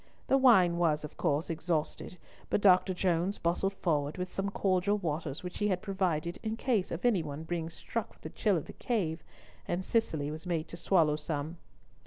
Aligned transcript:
The 0.25 0.37
wine 0.39 0.79
was, 0.79 1.03
of 1.03 1.15
course, 1.15 1.47
exhausted; 1.47 2.17
but 2.49 2.59
Dr. 2.59 2.91
Jones 2.91 3.37
bustled 3.37 3.75
forward 3.75 4.17
with 4.17 4.33
some 4.33 4.49
cordial 4.49 4.97
waters 4.97 5.43
which 5.43 5.59
he 5.59 5.67
had 5.67 5.83
provided 5.83 6.39
in 6.41 6.57
case 6.57 6.89
of 6.89 7.05
anyone 7.05 7.43
being 7.43 7.69
struck 7.69 8.09
with 8.09 8.21
the 8.21 8.29
chill 8.31 8.57
of 8.57 8.65
the 8.65 8.73
cave, 8.73 9.23
and 9.67 9.85
Cicely 9.85 10.31
was 10.31 10.47
made 10.47 10.67
to 10.69 10.75
swallow 10.75 11.17
some. 11.17 11.57